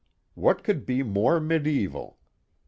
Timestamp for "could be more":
0.63-1.39